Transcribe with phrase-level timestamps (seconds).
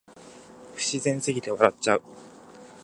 [0.73, 2.01] 不自然すぎて笑っちゃう